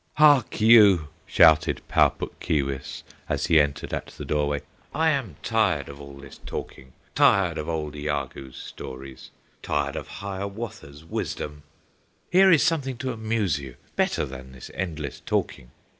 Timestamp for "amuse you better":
13.13-14.25